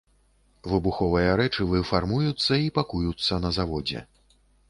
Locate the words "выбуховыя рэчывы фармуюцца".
0.69-2.53